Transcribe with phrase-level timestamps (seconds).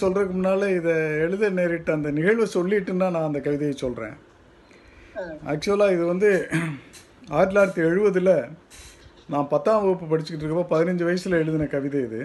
[0.00, 0.92] சொல்றதுக்கு முன்னால இதை
[1.24, 4.14] எழுத நேரிட்ட அந்த நிகழ்வை சொல்லிட்டுன்னா நான் அந்த கவிதையை சொல்றேன்.
[5.50, 6.30] ஆக்சுவலாக இது வந்து
[7.34, 8.30] ஆயிரத்தி தொள்ளாயிரத்தி எழுபதில்
[9.32, 12.22] நான் பத்தாம் வகுப்பு படிச்சுக்கிட்டு இருக்கப்போ பதினஞ்சு வயசில் எழுதின கவிதை இது.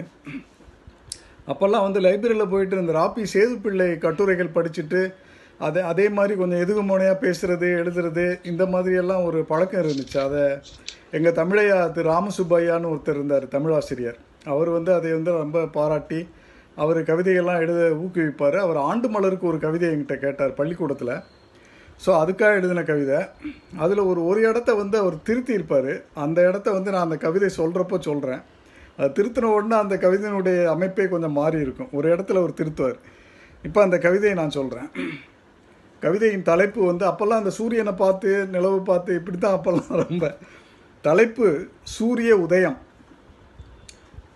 [1.52, 5.02] அப்போல்லாம் வந்து லைப்ரரியில் போயிட்டு இந்த ராப்பி சேதுப்பிள்ளை கட்டுரைகள் படிச்சுட்டு
[5.68, 10.18] அதை அதே மாதிரி கொஞ்சம் எதுகு மோனையாக பேசுறது எழுதுறது இந்த மாதிரியெல்லாம் ஒரு பழக்கம் இருந்துச்சு.
[10.26, 10.44] அதை
[11.18, 14.20] எங்கள் தமிழையா திரு ராமசுப்பையான்னு ஒருத்தர் இருந்தார் தமிழாசிரியர்.
[14.54, 16.20] அவர் வந்து அதை வந்து ரொம்ப பாராட்டி
[16.82, 18.58] அவர் கவிதையெல்லாம் எழுத ஊக்குவிப்பார்.
[18.66, 21.14] அவர் ஆண்டு மலருக்கு ஒரு கவிதை என்கிட்ட கேட்டார் பள்ளிக்கூடத்தில்.
[22.04, 23.18] ஸோ அதுக்காக எழுதின கவிதை.
[23.84, 25.92] அதில் ஒரு ஒரு இடத்த வந்து அவர் திருத்தியிருப்பார்
[26.24, 28.42] அந்த இடத்த வந்து நான் அந்த கவிதை சொல்கிறப்போ சொல்கிறேன்
[28.98, 31.90] அது திருத்தின உடனே அந்த கவிதையினுடைய அமைப்பே கொஞ்சம் மாறி இருக்கும்.
[31.98, 32.98] ஒரு இடத்துல அவர் திருத்துவார்.
[33.64, 34.88] இப்போ அந்த கவிதையை நான் சொல்கிறேன்
[36.02, 40.26] கவிதையின் தலைப்பு வந்து அப்போல்லாம் அந்த சூரியனை பார்த்து நிலவு பார்த்து இப்படி தான் அப்போல்லாம் ரொம்ப.
[41.04, 41.46] தலைப்பு
[41.96, 42.78] சூரிய உதயம்.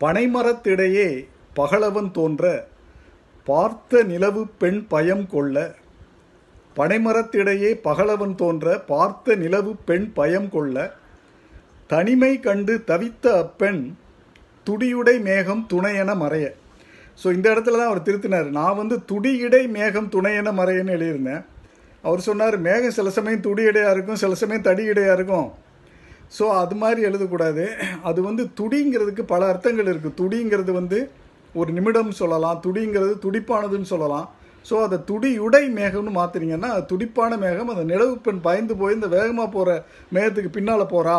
[0.03, 1.09] பனைமரத்திடையே
[1.59, 2.45] பகலவன் தோன்ற
[3.49, 5.57] பார்த்த நிலவு பெண் பயம் கொள்ள
[6.79, 10.77] பனைமரத்திடையே பகலவன் தோன்ற பார்த்த நிலவு பெண் பயம் கொள்ள
[11.93, 13.83] தனிமை கண்டு தவித்த அப்பெண்
[14.67, 16.47] துடியுடை மேகம் துணையென மறைய.
[17.21, 18.49] ஸோ இந்த இடத்துல தான் அவர் திருத்தினார்.
[18.61, 21.43] நான் வந்து துடியிடை மேகம் துணையென மறையன்னு எழுதியிருந்தேன்.
[22.07, 25.49] அவர் சொன்னார் மேகம் சில சமயம் துடியடையாக இருக்கும் சில சமயம் தடியடையாக இருக்கும்.
[26.37, 27.65] ஸோ அது மாதிரி எழுதக்கூடாது.
[28.09, 30.99] அது வந்து துடிங்கிறதுக்கு பல அர்த்தங்கள் இருக்குது துடிங்கிறது வந்து
[31.61, 34.27] ஒரு நிமிடம் சொல்லலாம் துடிங்கிறது துடிப்பானதுன்னு சொல்லலாம்.
[34.69, 39.49] ஸோ அதை துடியுடை மேகம்னு மாற்றுறீங்கன்னா அது துடிப்பான மேகம் அந்த நிலவு பெண் பயந்து போய் இந்த வேகமாக
[39.57, 39.71] போகிற
[40.15, 41.19] மேகத்துக்கு பின்னால் போகிறா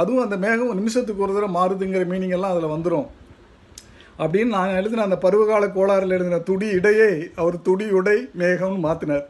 [0.00, 3.08] அதுவும் அந்த மேகம் நிமிஷத்துக்கு ஒரு தடவை மாறுதுங்கிற மீனிங் எல்லாம் அதில் வந்துடும்
[4.22, 7.10] அப்படின்னு நான் எழுதின அந்த பருவகால கோளாறில் எழுதின துடி இடையே
[7.42, 9.26] அவர் துடி உடை மேகம்னு மாற்றினார்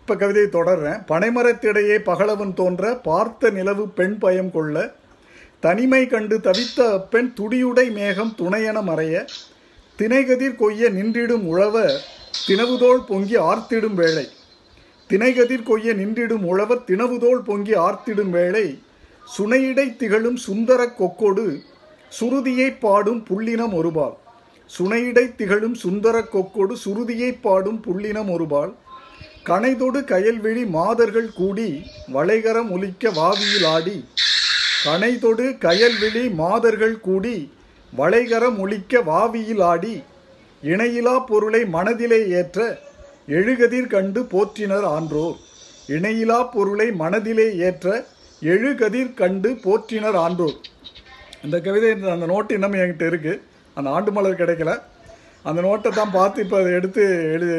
[0.00, 1.00] இப்போ கவிதையை தொடர்றேன்.
[1.10, 4.76] பனைமரத்திடையே பகலவன் தோன்ற பார்த்த நிலவு பெண் பயம் கொள்ள
[5.66, 9.16] தனிமை கண்டு தவித்த பெண் துடியுடை மேகம் துணையென மறைய
[9.98, 11.76] திணைகதிர் கொய்ய நின்றிடும் உழவ
[12.48, 14.26] தினவுதோள் பொங்கி ஆர்த்திடும் வேளை.
[15.10, 18.78] திணைகதிர் கொய்ய நின்றிடும் உழவர் தினவுதோள் பொங்கி ஆர்த்திடும் வேளை.
[19.38, 21.46] சுனையிடை திகழும் சுந்தர கொக்கொடு
[22.20, 24.16] சுருதியை பாடும் புள்ளினம் ஒருபால்.
[24.78, 28.72] சுனையிடை திகழும் சுந்தர கொக்கொடு சுருதியை பாடும் புள்ளினம் ஒருபால்.
[29.48, 31.70] கனைதொடு கயல்விழி மாதர்கள் கூடி
[32.14, 33.96] வளைகரம் ஒலிக்க வாவியில் ஆடி
[34.84, 37.36] கனைதொடு கயல்விழி மாதர்கள் கூடி
[37.98, 39.94] வளைகரம் ஒழிக்க வாவியில் ஆடி
[40.62, 42.58] இணையிலா பொருளை மனதிலே ஏற்ற
[43.38, 45.36] எழுகதிர் கண்டு போற்றினர் ஆன்றோர்.
[45.96, 47.88] இணையிலா பொருளை மனதிலே ஏற்ற
[48.42, 50.56] எழுகதிர் கண்டு போற்றினர் ஆன்றோர்.
[51.44, 53.40] இந்த கவிதை அந்த நோட்டு இன்னமும் என்கிட்ட இருக்குது
[53.76, 54.72] அந்த ஆண்டு மலர் கிடைக்கல.
[55.48, 57.04] அந்த நோட்டை தான் பார்த்து இப்போ அதை எடுத்து
[57.34, 57.56] எழுதி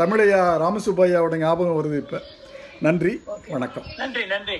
[0.00, 2.20] தமிழையா ராமசுப்பையாவோட ஞாபகம் வருது இப்போ.
[2.86, 3.12] நன்றி
[3.54, 3.86] வணக்கம்.
[4.02, 4.58] நன்றி நன்றி.